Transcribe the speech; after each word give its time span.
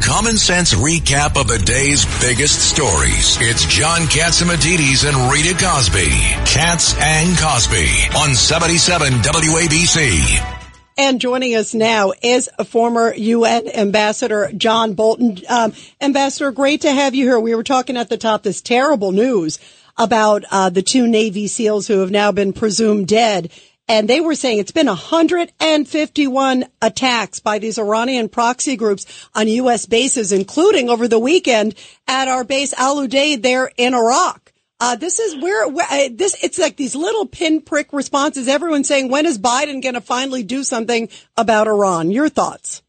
common 0.00 0.36
sense 0.36 0.74
recap 0.74 1.40
of 1.40 1.48
the 1.48 1.58
day's 1.58 2.04
biggest 2.20 2.70
stories. 2.70 3.36
It's 3.40 3.64
John 3.66 4.02
Catsimatidis 4.02 5.08
and 5.08 5.32
Rita 5.32 5.54
Cosby. 5.62 6.10
Katz 6.46 6.94
and 7.00 7.36
Cosby 7.38 7.88
on 8.16 8.34
77 8.34 9.12
WABC. 9.12 10.56
And 10.98 11.20
joining 11.20 11.54
us 11.54 11.74
now 11.74 12.12
is 12.22 12.48
former 12.68 13.12
UN 13.14 13.68
Ambassador 13.68 14.50
John 14.56 14.94
Bolton. 14.94 15.38
Um, 15.48 15.74
Ambassador, 16.00 16.52
great 16.52 16.80
to 16.82 16.92
have 16.92 17.14
you 17.14 17.24
here. 17.24 17.38
We 17.38 17.54
were 17.54 17.62
talking 17.62 17.98
at 17.98 18.08
the 18.08 18.16
top 18.16 18.42
this 18.42 18.62
terrible 18.62 19.12
news 19.12 19.58
about 19.98 20.44
uh, 20.50 20.70
the 20.70 20.82
two 20.82 21.06
Navy 21.06 21.48
SEALs 21.48 21.86
who 21.86 22.00
have 22.00 22.10
now 22.10 22.32
been 22.32 22.52
presumed 22.54 23.08
dead. 23.08 23.50
And 23.88 24.08
they 24.08 24.20
were 24.20 24.34
saying 24.34 24.58
it's 24.58 24.72
been 24.72 24.86
151 24.86 26.64
attacks 26.82 27.40
by 27.40 27.58
these 27.58 27.78
Iranian 27.78 28.28
proxy 28.28 28.76
groups 28.76 29.28
on 29.34 29.46
U.S. 29.46 29.86
bases, 29.86 30.32
including 30.32 30.88
over 30.88 31.06
the 31.06 31.20
weekend 31.20 31.74
at 32.08 32.28
our 32.28 32.42
base 32.42 32.74
Al 32.74 32.96
Udeid 32.96 33.42
there 33.42 33.70
in 33.76 33.94
Iraq. 33.94 34.52
Uh, 34.78 34.96
this 34.96 35.18
is 35.18 35.40
where, 35.42 35.68
where 35.68 35.86
uh, 35.88 36.08
this, 36.12 36.36
it's 36.42 36.58
like 36.58 36.76
these 36.76 36.94
little 36.94 37.26
pinprick 37.26 37.92
responses. 37.92 38.46
Everyone's 38.46 38.88
saying, 38.88 39.08
when 39.08 39.24
is 39.24 39.38
Biden 39.38 39.82
going 39.82 39.94
to 39.94 40.00
finally 40.00 40.42
do 40.42 40.64
something 40.64 41.08
about 41.36 41.66
Iran? 41.66 42.10
Your 42.10 42.28
thoughts? 42.28 42.82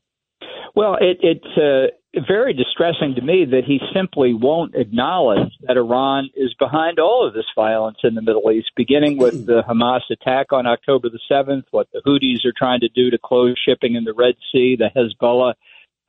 Well, 0.75 0.95
it, 0.99 1.19
it's 1.21 1.57
uh, 1.57 1.95
very 2.27 2.53
distressing 2.53 3.15
to 3.15 3.21
me 3.21 3.45
that 3.45 3.63
he 3.65 3.79
simply 3.93 4.33
won't 4.33 4.75
acknowledge 4.75 5.51
that 5.61 5.77
Iran 5.77 6.29
is 6.35 6.53
behind 6.57 6.99
all 6.99 7.27
of 7.27 7.33
this 7.33 7.45
violence 7.55 7.97
in 8.03 8.15
the 8.15 8.21
Middle 8.21 8.49
East, 8.51 8.71
beginning 8.75 9.17
with 9.17 9.45
the 9.45 9.61
Hamas 9.67 10.01
attack 10.09 10.51
on 10.51 10.65
October 10.65 11.09
the 11.09 11.19
7th, 11.29 11.65
what 11.71 11.87
the 11.91 12.01
Houthis 12.05 12.45
are 12.45 12.53
trying 12.57 12.79
to 12.79 12.89
do 12.89 13.11
to 13.11 13.17
close 13.23 13.59
shipping 13.63 13.95
in 13.95 14.03
the 14.03 14.13
Red 14.13 14.35
Sea, 14.51 14.77
the 14.77 14.89
Hezbollah 14.95 15.53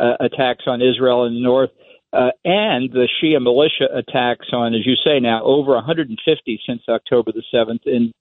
uh, 0.01 0.12
attacks 0.21 0.65
on 0.66 0.80
Israel 0.80 1.24
in 1.24 1.34
the 1.34 1.43
north, 1.43 1.71
uh, 2.12 2.30
and 2.45 2.91
the 2.93 3.09
Shia 3.21 3.43
militia 3.43 3.88
attacks 3.93 4.46
on, 4.52 4.74
as 4.74 4.87
you 4.87 4.95
say 5.04 5.21
now, 5.21 5.43
over 5.43 5.74
150 5.74 6.60
since 6.66 6.82
October 6.88 7.32
the 7.32 7.43
7th 7.52 7.87
in 7.87 8.13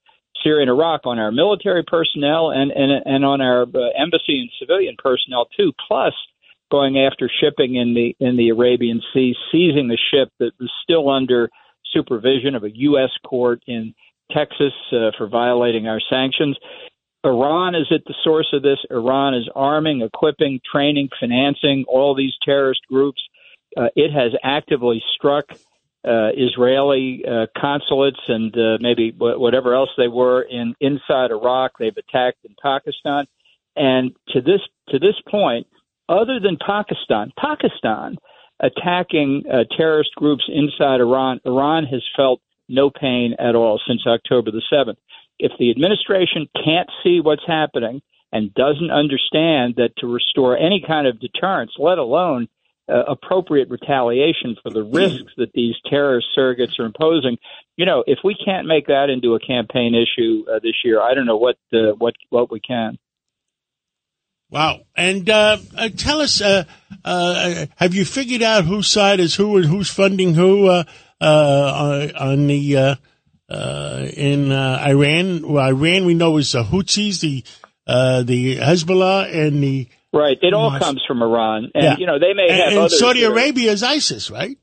Syria 0.43 0.61
and 0.61 0.69
Iraq 0.69 1.01
on 1.05 1.19
our 1.19 1.31
military 1.31 1.83
personnel 1.83 2.49
and, 2.49 2.71
and, 2.71 3.03
and 3.05 3.23
on 3.23 3.39
our 3.39 3.63
uh, 3.63 3.89
embassy 3.97 4.39
and 4.39 4.49
civilian 4.59 4.95
personnel, 4.97 5.47
too, 5.55 5.71
plus– 5.87 6.13
going 6.71 6.99
after 6.99 7.29
shipping 7.41 7.75
in 7.75 7.93
the 7.93 8.15
in 8.19 8.37
the 8.37 8.49
Arabian 8.49 9.01
Sea, 9.13 9.35
seizing 9.51 9.87
the 9.87 9.97
ship 10.11 10.29
that 10.39 10.51
was 10.59 10.71
still 10.83 11.09
under 11.09 11.49
supervision 11.93 12.55
of 12.55 12.63
a 12.63 12.75
U.S. 12.75 13.11
court 13.25 13.61
in 13.67 13.93
Texas 14.31 14.73
uh, 14.91 15.11
for 15.17 15.27
violating 15.27 15.87
our 15.87 16.01
sanctions. 16.09 16.57
Iran 17.23 17.75
is 17.75 17.87
at 17.91 18.05
the 18.05 18.15
source 18.23 18.47
of 18.53 18.61
this. 18.61 18.77
Iran 18.89 19.33
is 19.33 19.49
arming, 19.55 20.01
equipping, 20.01 20.59
training, 20.69 21.09
financing 21.19 21.85
all 21.87 22.15
these 22.15 22.33
terrorist 22.43 22.81
groups. 22.89 23.21
Uh, 23.75 23.87
it 23.95 24.11
has 24.11 24.31
actively 24.43 25.03
struck 25.15 25.45
uh, 26.07 26.29
Israeli 26.37 27.23
uh, 27.25 27.47
consulates 27.57 28.19
and 28.27 28.55
uh, 28.55 28.77
maybe 28.79 29.13
whatever 29.17 29.73
else 29.73 29.89
they 29.97 30.07
were 30.07 30.41
in 30.41 30.73
inside 30.79 31.31
Iraq. 31.31 31.73
They've 31.77 31.97
attacked 31.97 32.45
in 32.45 32.55
Pakistan, 32.61 33.25
and 33.75 34.11
to 34.29 34.41
this 34.41 34.61
to 34.89 34.99
this 34.99 35.15
point, 35.29 35.67
other 36.09 36.39
than 36.39 36.57
Pakistan, 36.57 37.31
Pakistan 37.37 38.17
attacking 38.59 39.43
uh, 39.51 39.63
terrorist 39.75 40.11
groups 40.15 40.43
inside 40.47 40.99
Iran, 40.99 41.39
Iran 41.45 41.85
has 41.85 42.03
felt 42.15 42.41
no 42.67 42.89
pain 42.89 43.35
at 43.39 43.55
all 43.55 43.79
since 43.87 44.05
October 44.07 44.51
the 44.51 44.63
7th. 44.71 44.97
If 45.39 45.51
the 45.59 45.69
administration 45.69 46.49
can't 46.63 46.89
see 47.03 47.21
what's 47.21 47.45
happening 47.45 48.01
and 48.31 48.53
doesn't 48.53 48.91
understand 48.91 49.75
that 49.77 49.91
to 49.99 50.07
restore 50.07 50.57
any 50.57 50.83
kind 50.85 51.07
of 51.07 51.19
deterrence, 51.19 51.71
let 51.77 51.97
alone 51.97 52.47
uh, 52.89 53.03
appropriate 53.07 53.69
retaliation 53.69 54.55
for 54.63 54.69
the 54.69 54.83
risks 54.83 55.33
that 55.37 55.51
these 55.53 55.75
terrorist 55.89 56.27
surrogates 56.37 56.79
are 56.79 56.85
imposing, 56.85 57.37
you 57.75 57.85
know, 57.85 58.03
if 58.07 58.19
we 58.23 58.33
can't 58.33 58.67
make 58.67 58.87
that 58.87 59.09
into 59.09 59.35
a 59.35 59.39
campaign 59.39 59.93
issue 59.93 60.45
uh, 60.49 60.59
this 60.63 60.75
year, 60.83 61.01
I 61.01 61.13
don't 61.13 61.25
know 61.25 61.37
what 61.37 61.57
uh, 61.73 61.93
what 61.97 62.15
what 62.29 62.49
we 62.49 62.59
can. 62.59 62.97
Wow. 64.49 64.81
And 64.95 65.29
uh, 65.29 65.57
uh, 65.75 65.89
tell 65.95 66.21
us, 66.21 66.41
uh, 66.41 66.63
uh, 67.03 67.65
have 67.75 67.93
you 67.93 68.05
figured 68.05 68.41
out 68.41 68.65
whose 68.65 68.87
side 68.87 69.19
is 69.19 69.35
who 69.35 69.57
and 69.57 69.65
who's 69.65 69.89
funding 69.89 70.33
who 70.33 70.67
uh, 70.67 70.83
uh, 71.19 72.07
on 72.17 72.47
the 72.47 72.97
in 73.49 74.51
Iran? 74.51 75.47
Well, 75.47 75.65
Iran 75.65 76.05
we 76.05 76.13
know 76.13 76.37
is 76.37 76.53
the 76.53 76.63
Houthis, 76.63 77.19
the 77.19 77.43
the 77.85 78.57
Hezbollah, 78.57 79.33
and 79.35 79.61
the 79.61 79.89
right. 80.13 80.37
It 80.41 80.53
all 80.53 80.77
comes 80.79 81.03
from 81.05 81.21
Iran, 81.21 81.71
and 81.75 81.83
yeah. 81.83 81.97
you 81.97 82.05
know 82.05 82.19
they 82.19 82.33
may 82.33 82.49
have. 82.49 82.71
And, 82.71 82.77
and 82.83 82.91
Saudi 82.91 83.23
Arabia 83.23 83.71
is 83.73 83.83
ISIS, 83.83 84.31
right? 84.31 84.57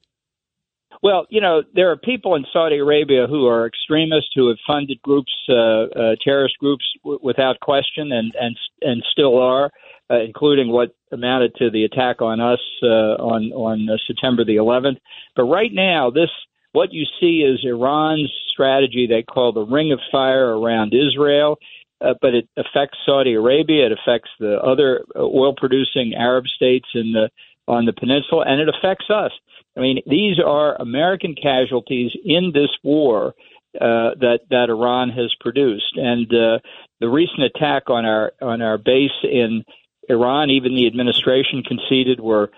Well, 1.05 1.27
you 1.29 1.43
know, 1.43 1.63
there 1.75 1.91
are 1.91 1.99
people 1.99 2.35
in 2.35 2.47
Saudi 2.51 2.79
Arabia 2.79 3.27
who 3.27 3.47
are 3.47 3.67
extremists 3.67 4.31
who 4.35 4.49
have 4.49 4.57
funded 4.67 5.03
groups, 5.03 5.33
uh, 5.51 5.53
uh, 5.55 6.17
terrorist 6.25 6.57
groups, 6.59 6.87
w- 7.03 7.21
without 7.23 7.61
question, 7.61 8.11
and 8.11 8.33
and 8.41 8.57
and 8.81 9.05
still 9.13 9.39
are, 9.39 9.71
uh, 10.11 10.21
including 10.21 10.69
what 10.71 10.97
amounted 11.13 11.55
to 11.57 11.69
the 11.71 11.85
attack 11.85 12.23
on 12.23 12.41
us 12.41 12.61
uh, 12.83 13.21
on 13.21 13.53
on 13.53 13.87
uh, 13.91 13.99
September 14.07 14.47
the 14.47 14.57
11th. 14.57 14.97
But 15.37 15.45
right 15.45 15.71
now, 15.75 16.09
this 16.09 16.31
what 16.73 16.95
you 16.95 17.05
see 17.21 17.43
is 17.43 17.61
Iran's 17.65 18.33
strategy 18.51 19.07
they 19.07 19.25
call 19.25 19.53
the 19.53 19.67
Ring 19.67 19.93
of 19.93 20.01
Fire 20.11 20.59
around 20.59 20.95
Israel. 20.95 21.59
Uh, 22.01 22.13
but 22.21 22.35
it 22.35 22.49
affects 22.57 22.99
Saudi 23.07 23.35
Arabia. 23.35 23.87
It 23.87 23.93
affects 23.93 24.29
the 24.39 24.57
other 24.61 25.05
oil-producing 25.17 26.13
Arab 26.19 26.45
states 26.49 26.89
in 26.93 27.13
the 27.13 27.31
on 27.67 27.87
the 27.87 27.93
peninsula, 27.93 28.45
and 28.47 28.61
it 28.61 28.69
affects 28.69 29.07
us. 29.11 29.33
I 29.77 29.81
mean, 29.81 30.01
these 30.07 30.39
are 30.45 30.81
American 30.81 31.35
casualties 31.35 32.13
in 32.25 32.53
this 32.53 32.71
war 32.83 33.35
uh, 33.81 34.15
that 34.21 34.41
that 34.51 34.69
Iran 34.69 35.11
has 35.11 35.35
produced, 35.41 35.97
and 35.97 36.27
uh, 36.33 36.59
the 37.01 37.09
recent 37.09 37.43
attack 37.43 37.91
on 37.91 38.05
our 38.05 38.33
on 38.41 38.63
our 38.63 38.79
base 38.79 39.19
in 39.25 39.65
Iran, 40.09 40.51
even 40.51 40.75
the 40.75 40.87
administration 40.87 41.63
conceded 41.63 42.21
were 42.21 42.51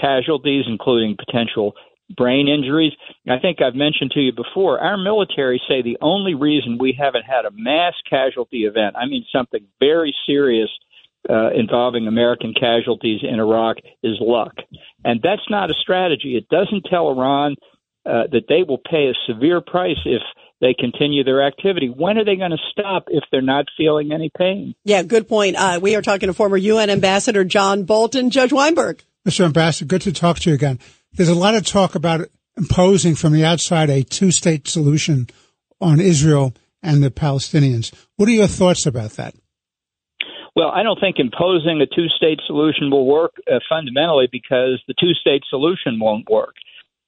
casualties, 0.00 0.64
including 0.66 1.16
potential 1.16 1.74
brain 2.16 2.48
injuries. 2.48 2.92
I 3.28 3.38
think 3.38 3.62
I've 3.62 3.74
mentioned 3.74 4.10
to 4.12 4.20
you 4.20 4.32
before, 4.32 4.80
our 4.80 4.96
military 4.96 5.60
say 5.68 5.80
the 5.80 5.98
only 6.00 6.34
reason 6.34 6.76
we 6.78 6.96
haven't 6.98 7.24
had 7.24 7.44
a 7.44 7.50
mass 7.52 7.94
casualty 8.08 8.64
event, 8.64 8.96
I 8.96 9.06
mean 9.06 9.24
something 9.32 9.64
very 9.80 10.14
serious 10.26 10.70
uh, 11.28 11.50
involving 11.54 12.06
American 12.06 12.54
casualties 12.58 13.20
in 13.22 13.40
Iraq 13.40 13.76
is 14.02 14.16
luck. 14.20 14.52
And 15.04 15.20
that's 15.22 15.48
not 15.48 15.70
a 15.70 15.74
strategy. 15.74 16.36
It 16.36 16.48
doesn't 16.48 16.86
tell 16.90 17.08
Iran 17.08 17.56
uh, 18.06 18.24
that 18.32 18.44
they 18.48 18.62
will 18.66 18.78
pay 18.78 19.10
a 19.10 19.32
severe 19.32 19.60
price 19.60 19.98
if 20.04 20.22
they 20.60 20.74
continue 20.78 21.24
their 21.24 21.46
activity. 21.46 21.88
When 21.88 22.18
are 22.18 22.24
they 22.24 22.36
going 22.36 22.50
to 22.50 22.58
stop 22.70 23.04
if 23.08 23.24
they're 23.30 23.42
not 23.42 23.66
feeling 23.76 24.12
any 24.12 24.30
pain? 24.36 24.74
Yeah, 24.84 25.02
good 25.02 25.28
point. 25.28 25.56
Uh, 25.56 25.78
we 25.82 25.96
are 25.96 26.02
talking 26.02 26.28
to 26.28 26.34
former 26.34 26.56
UN 26.56 26.90
Ambassador 26.90 27.44
John 27.44 27.84
Bolton. 27.84 28.30
Judge 28.30 28.52
Weinberg. 28.52 29.02
Mr. 29.26 29.44
Ambassador, 29.44 29.86
good 29.86 30.02
to 30.02 30.12
talk 30.12 30.38
to 30.40 30.50
you 30.50 30.54
again. 30.54 30.78
There's 31.12 31.28
a 31.28 31.34
lot 31.34 31.54
of 31.54 31.64
talk 31.64 31.94
about 31.94 32.28
imposing 32.56 33.14
from 33.14 33.32
the 33.32 33.44
outside 33.44 33.90
a 33.90 34.02
two 34.02 34.30
state 34.30 34.68
solution 34.68 35.28
on 35.80 36.00
Israel 36.00 36.54
and 36.82 37.02
the 37.02 37.10
Palestinians. 37.10 37.92
What 38.16 38.28
are 38.28 38.32
your 38.32 38.46
thoughts 38.46 38.86
about 38.86 39.12
that? 39.12 39.34
Well, 40.56 40.70
I 40.70 40.82
don't 40.82 41.00
think 41.00 41.16
imposing 41.18 41.80
a 41.80 41.86
two 41.86 42.08
state 42.08 42.40
solution 42.46 42.90
will 42.90 43.06
work 43.06 43.34
uh, 43.50 43.58
fundamentally 43.68 44.28
because 44.30 44.82
the 44.86 44.94
two 44.98 45.12
state 45.14 45.42
solution 45.50 45.98
won't 45.98 46.28
work. 46.30 46.54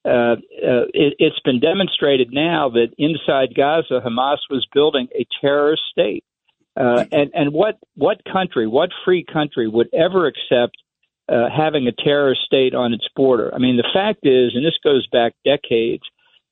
Uh, 0.04 0.36
uh, 0.62 0.86
it, 0.94 1.14
it's 1.18 1.40
been 1.44 1.60
demonstrated 1.60 2.28
now 2.32 2.68
that 2.70 2.88
inside 2.98 3.54
Gaza, 3.56 4.00
Hamas 4.04 4.38
was 4.50 4.66
building 4.72 5.08
a 5.14 5.26
terrorist 5.40 5.82
state. 5.90 6.24
Uh, 6.76 7.04
and 7.10 7.30
and 7.32 7.52
what 7.52 7.78
what 7.94 8.20
country, 8.30 8.66
what 8.66 8.90
free 9.04 9.24
country 9.24 9.66
would 9.66 9.88
ever 9.94 10.26
accept 10.26 10.76
uh, 11.28 11.48
having 11.48 11.86
a 11.86 11.92
terrorist 11.92 12.42
state 12.44 12.74
on 12.74 12.92
its 12.92 13.08
border? 13.16 13.52
I 13.54 13.58
mean, 13.58 13.76
the 13.76 13.88
fact 13.94 14.20
is, 14.24 14.52
and 14.54 14.64
this 14.64 14.78
goes 14.84 15.06
back 15.10 15.32
decades, 15.44 16.02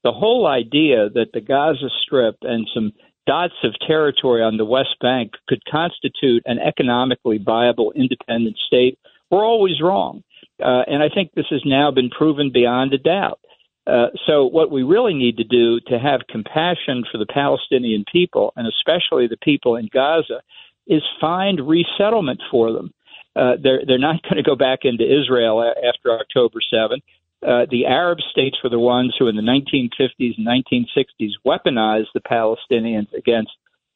the 0.02 0.12
whole 0.12 0.46
idea 0.46 1.10
that 1.10 1.32
the 1.34 1.40
Gaza 1.40 1.90
Strip 2.02 2.36
and 2.42 2.66
some 2.72 2.92
dots 3.26 3.54
of 3.62 3.74
territory 3.86 4.42
on 4.42 4.56
the 4.56 4.64
West 4.64 4.96
Bank 5.00 5.32
could 5.48 5.62
constitute 5.70 6.42
an 6.46 6.58
economically 6.58 7.38
viable 7.38 7.92
independent 7.92 8.56
state 8.66 8.98
were 9.30 9.44
always 9.44 9.80
wrong. 9.80 10.22
Uh, 10.62 10.82
and 10.86 11.02
I 11.02 11.08
think 11.12 11.32
this 11.32 11.46
has 11.50 11.62
now 11.64 11.90
been 11.90 12.10
proven 12.10 12.50
beyond 12.52 12.92
a 12.92 12.98
doubt. 12.98 13.40
Uh, 13.86 14.06
so, 14.26 14.46
what 14.46 14.70
we 14.70 14.82
really 14.82 15.12
need 15.12 15.36
to 15.36 15.44
do 15.44 15.78
to 15.88 15.98
have 15.98 16.20
compassion 16.28 17.04
for 17.10 17.18
the 17.18 17.26
Palestinian 17.26 18.04
people, 18.10 18.52
and 18.56 18.66
especially 18.66 19.26
the 19.26 19.36
people 19.42 19.76
in 19.76 19.90
Gaza, 19.92 20.40
is 20.86 21.02
find 21.20 21.68
resettlement 21.68 22.40
for 22.50 22.72
them. 22.72 22.94
Uh, 23.36 23.54
they're 23.62 23.82
they're 23.86 23.98
not 23.98 24.22
going 24.28 24.36
to 24.36 24.42
go 24.42 24.56
back 24.56 24.80
into 24.84 25.04
Israel 25.04 25.62
after 25.62 26.18
October 26.18 26.60
7th. 26.72 27.02
Uh, 27.44 27.66
the 27.70 27.86
Arab 27.86 28.18
states 28.30 28.56
were 28.64 28.70
the 28.70 28.78
ones 28.78 29.14
who, 29.18 29.28
in 29.28 29.36
the 29.36 29.42
1950s 29.42 30.34
and 30.38 30.46
1960s, 30.46 31.32
weaponized 31.46 32.06
the 32.14 32.20
Palestinians 32.20 33.12
against 33.12 33.52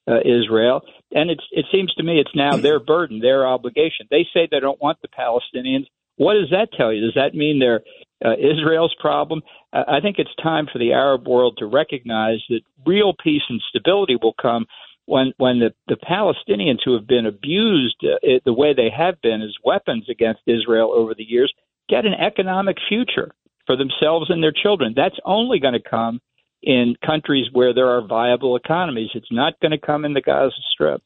uh, 0.07 0.21
Israel, 0.21 0.83
and 1.13 1.31
it's, 1.31 1.45
it 1.53 1.67
seems 1.73 1.93
to 1.95 2.03
me 2.03 2.19
it's 2.19 2.35
now 2.35 2.57
their 2.57 2.81
burden, 2.87 3.21
their 3.21 3.47
obligation. 3.47 4.07
They 4.11 4.27
say 4.35 4.49
they 4.51 4.61
don't 4.61 4.81
want 4.81 4.99
the 5.03 5.09
Palestinians. 5.09 5.87
What 6.17 6.35
does 6.35 6.51
that 6.51 6.69
tell 6.77 6.93
you? 6.93 7.01
Does 7.01 7.15
that 7.15 7.35
mean 7.35 7.59
they're 7.59 7.83
uh, 8.25 8.37
Israel's 8.37 8.95
problem? 9.01 9.43
I 9.73 10.01
think 10.01 10.17
it's 10.19 10.35
time 10.43 10.67
for 10.73 10.79
the 10.79 10.93
Arab 10.93 11.29
world 11.29 11.59
to 11.59 11.67
recognize 11.67 12.43
that 12.49 12.63
real 12.87 13.15
peace 13.23 13.43
and 13.49 13.63
stability 13.69 14.17
will 14.21 14.35
come 14.41 14.67
when 15.05 15.33
when 15.39 15.59
the, 15.59 15.75
the 15.87 15.97
Palestinians 15.97 16.79
who 16.85 16.95
have 16.95 17.07
been 17.07 17.27
abused 17.27 17.97
uh, 18.03 18.39
the 18.45 18.53
way 18.53 18.75
they 18.75 18.91
have 18.91 19.21
been 19.23 19.43
as 19.43 19.55
weapons 19.65 20.07
against 20.11 20.41
Israel 20.47 20.93
over 20.95 21.15
the 21.15 21.25
years 21.25 21.53
get 21.89 22.05
an 22.05 22.15
economic 22.15 22.77
future 22.89 23.31
for 23.69 23.77
themselves 23.77 24.31
and 24.31 24.43
their 24.43 24.53
children. 24.53 24.95
That's 24.97 25.19
only 25.25 25.61
going 25.61 25.75
to 25.75 25.89
come 25.89 26.21
in 26.63 26.97
countries 27.07 27.47
where 27.53 27.73
there 27.73 27.89
are 27.89 28.05
viable 28.05 28.57
economies. 28.57 29.11
It's 29.15 29.31
not 29.31 29.61
going 29.61 29.71
to 29.73 29.79
come 29.79 30.05
in 30.05 30.15
the 30.15 30.23
Gaza 30.23 30.57
Strip. 30.73 31.03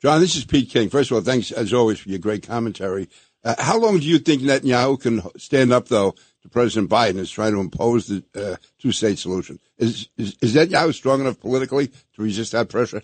John, 0.00 0.20
this 0.20 0.36
is 0.36 0.44
Pete 0.44 0.70
King. 0.70 0.88
First 0.88 1.10
of 1.10 1.16
all, 1.16 1.22
thanks 1.22 1.50
as 1.50 1.72
always 1.74 1.98
for 1.98 2.08
your 2.08 2.18
great 2.18 2.46
commentary. 2.46 3.08
Uh, 3.42 3.54
how 3.58 3.78
long 3.78 3.98
do 3.98 4.06
you 4.06 4.18
think 4.18 4.42
Netanyahu 4.42 5.00
can 5.00 5.22
stand 5.36 5.72
up, 5.72 5.88
though, 5.88 6.14
to 6.42 6.48
President 6.48 6.90
Biden 6.90 7.18
is 7.18 7.30
trying 7.30 7.52
to 7.52 7.60
impose 7.60 8.06
the 8.06 8.24
uh, 8.34 8.56
two-state 8.78 9.18
solution? 9.18 9.58
Is, 9.76 10.08
is, 10.16 10.36
is 10.40 10.54
Netanyahu 10.54 10.94
strong 10.94 11.20
enough 11.20 11.40
politically 11.40 11.88
to 11.88 12.22
resist 12.22 12.52
that 12.52 12.68
pressure? 12.68 13.02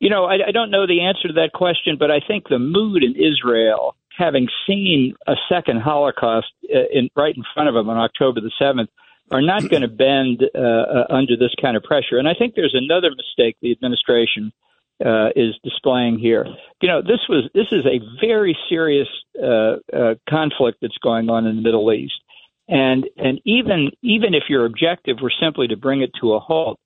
You 0.00 0.10
know, 0.10 0.24
I, 0.24 0.48
I 0.48 0.52
don't 0.52 0.72
know 0.72 0.86
the 0.86 1.02
answer 1.02 1.28
to 1.28 1.34
that 1.34 1.52
question, 1.52 1.96
but 1.98 2.10
I 2.10 2.18
think 2.26 2.48
the 2.48 2.58
mood 2.58 3.04
in 3.04 3.14
Israel, 3.14 3.94
having 4.16 4.48
seen 4.66 5.14
a 5.26 5.34
second 5.48 5.80
Holocaust 5.80 6.52
uh, 6.74 6.80
in, 6.92 7.10
right 7.16 7.34
in 7.36 7.42
front 7.54 7.68
of 7.68 7.74
them 7.74 7.88
on 7.88 7.96
October 7.96 8.40
the 8.40 8.52
7th, 8.60 8.88
are 9.30 9.42
not 9.42 9.68
going 9.68 9.82
to 9.82 9.88
bend 10.04 10.42
uh, 10.54 10.58
uh, 10.58 11.06
under 11.10 11.36
this 11.36 11.54
kind 11.60 11.76
of 11.76 11.82
pressure. 11.82 12.18
And 12.18 12.28
I 12.28 12.34
think 12.34 12.54
there's 12.54 12.74
another 12.74 13.10
mistake 13.10 13.56
the 13.60 13.72
administration 13.72 14.52
uh, 15.04 15.28
is 15.34 15.54
displaying 15.64 16.18
here. 16.18 16.46
You 16.80 16.88
know, 16.88 17.02
this 17.02 17.20
was 17.28 17.50
this 17.54 17.66
is 17.72 17.84
a 17.86 18.00
very 18.20 18.56
serious 18.68 19.08
uh, 19.42 19.76
uh, 19.92 20.14
conflict 20.28 20.78
that's 20.80 20.98
going 21.02 21.28
on 21.28 21.46
in 21.46 21.56
the 21.56 21.62
Middle 21.62 21.92
East, 21.92 22.20
and 22.68 23.08
and 23.16 23.40
even 23.44 23.90
even 24.02 24.34
if 24.34 24.44
your 24.48 24.64
objective 24.64 25.16
were 25.20 25.32
simply 25.40 25.68
to 25.68 25.76
bring 25.76 26.02
it 26.02 26.10
to 26.20 26.34
a 26.34 26.40
halt, 26.40 26.78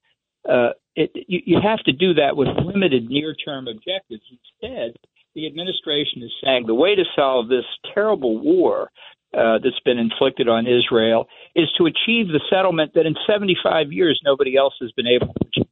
uh, 0.48 0.70
it, 0.94 1.10
you, 1.28 1.40
you 1.44 1.60
have 1.62 1.80
to 1.80 1.92
do 1.92 2.14
that 2.14 2.36
with 2.36 2.48
limited 2.48 3.08
near-term 3.10 3.68
objectives. 3.68 4.22
Instead, 4.30 4.96
the 5.36 5.46
administration 5.46 6.22
is 6.22 6.32
saying 6.42 6.64
the 6.66 6.74
way 6.74 6.94
to 6.96 7.04
solve 7.14 7.48
this 7.48 7.66
terrible 7.94 8.38
war 8.38 8.90
uh, 9.36 9.58
that's 9.62 9.78
been 9.84 9.98
inflicted 9.98 10.48
on 10.48 10.66
Israel 10.66 11.28
is 11.54 11.68
to 11.76 11.84
achieve 11.84 12.28
the 12.28 12.40
settlement 12.50 12.94
that 12.94 13.04
in 13.04 13.14
75 13.28 13.92
years 13.92 14.18
nobody 14.24 14.56
else 14.56 14.72
has 14.80 14.90
been 14.92 15.06
able 15.06 15.34
to 15.34 15.46
achieve. 15.46 15.66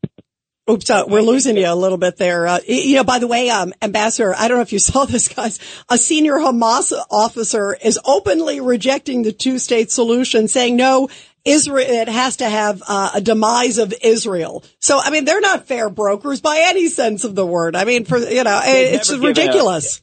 Oops, 0.71 0.89
uh, 0.91 1.05
we're 1.07 1.23
losing 1.23 1.57
you 1.57 1.67
a 1.67 1.75
little 1.75 1.99
bit 1.99 2.17
there. 2.17 2.47
Uh, 2.47 2.59
you 2.67 2.97
know, 2.97 3.05
by 3.05 3.19
the 3.19 3.27
way, 3.27 3.51
um, 3.51 3.73
Ambassador, 3.83 4.35
I 4.35 4.49
don't 4.49 4.59
know 4.59 4.63
if 4.63 4.73
you 4.73 4.79
saw 4.91 5.07
this, 5.07 5.29
guys. 5.29 5.59
A 5.89 5.97
senior 5.97 6.35
Hamas 6.35 6.93
officer 7.11 7.75
is 7.83 7.99
openly 8.05 8.61
rejecting 8.61 9.23
the 9.23 9.33
two-state 9.33 9.91
solution, 9.91 10.47
saying 10.47 10.77
no, 10.77 11.09
Israel, 11.45 11.87
it 11.89 12.09
has 12.09 12.37
to 12.37 12.49
have 12.49 12.83
uh, 12.87 13.11
a 13.15 13.21
demise 13.21 13.79
of 13.79 13.93
Israel. 14.03 14.65
So, 14.79 14.99
I 15.03 15.11
mean, 15.11 15.25
they're 15.25 15.41
not 15.41 15.67
fair 15.67 15.91
brokers 15.91 16.41
by 16.41 16.65
any 16.69 16.89
sense 16.89 17.25
of 17.25 17.35
the 17.35 17.47
word. 17.47 17.77
I 17.77 17.85
mean, 17.85 18.05
for 18.05 18.19
you 18.19 18.45
know, 18.45 18.61
They've 18.65 18.95
it's 18.95 19.15
ridiculous. 19.15 20.01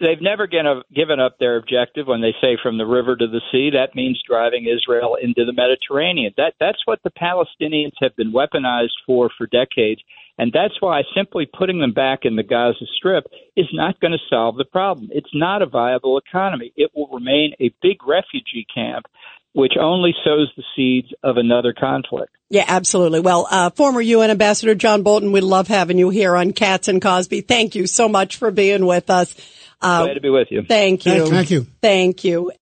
they've 0.00 0.20
never 0.20 0.46
given 0.46 1.20
up 1.20 1.38
their 1.38 1.56
objective 1.56 2.06
when 2.06 2.20
they 2.20 2.34
say 2.40 2.56
from 2.62 2.78
the 2.78 2.86
river 2.86 3.16
to 3.16 3.26
the 3.26 3.40
sea. 3.50 3.70
That 3.70 3.96
means 3.96 4.22
driving 4.28 4.66
Israel 4.66 5.16
into 5.20 5.44
the 5.44 5.52
Mediterranean. 5.52 6.32
That 6.36 6.54
that's 6.60 6.82
what 6.84 7.00
the 7.02 7.10
Palestinians 7.10 7.92
have 8.00 8.14
been 8.16 8.32
weaponized 8.32 8.94
for 9.06 9.30
for 9.36 9.46
decades, 9.46 10.00
and 10.38 10.52
that's 10.52 10.80
why 10.80 11.02
simply 11.16 11.46
putting 11.46 11.80
them 11.80 11.92
back 11.92 12.20
in 12.22 12.36
the 12.36 12.42
Gaza 12.42 12.86
Strip 12.96 13.24
is 13.56 13.66
not 13.72 14.00
going 14.00 14.12
to 14.12 14.18
solve 14.28 14.56
the 14.56 14.64
problem. 14.64 15.08
It's 15.12 15.34
not 15.34 15.62
a 15.62 15.66
viable 15.66 16.18
economy. 16.18 16.72
It 16.76 16.90
will 16.94 17.08
remain 17.12 17.54
a 17.60 17.74
big 17.82 17.98
refugee 18.06 18.66
camp 18.72 19.06
which 19.54 19.74
only 19.80 20.14
sows 20.24 20.52
the 20.56 20.64
seeds 20.76 21.12
of 21.22 21.36
another 21.36 21.72
conflict. 21.72 22.36
Yeah, 22.50 22.64
absolutely. 22.66 23.20
Well, 23.20 23.46
uh, 23.50 23.70
former 23.70 24.00
UN 24.00 24.30
Ambassador 24.30 24.74
John 24.74 25.02
Bolton, 25.02 25.32
we 25.32 25.40
love 25.40 25.68
having 25.68 25.96
you 25.96 26.10
here 26.10 26.36
on 26.36 26.52
Cats 26.52 26.88
and 26.88 27.00
Cosby. 27.00 27.42
Thank 27.42 27.74
you 27.74 27.86
so 27.86 28.08
much 28.08 28.36
for 28.36 28.50
being 28.50 28.84
with 28.84 29.10
us. 29.10 29.34
Uh, 29.80 30.04
Glad 30.04 30.14
to 30.14 30.20
be 30.20 30.30
with 30.30 30.48
you. 30.50 30.62
Thank 30.66 31.06
you. 31.06 31.26
Thank 31.28 31.50
you. 31.50 31.66
Thank 31.80 32.24
you. 32.24 32.52